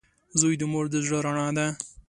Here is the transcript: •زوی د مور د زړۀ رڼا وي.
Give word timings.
•زوی 0.39 0.55
د 0.59 0.63
مور 0.71 0.85
د 0.93 0.95
زړۀ 1.07 1.19
رڼا 1.25 1.47
وي. 1.57 1.67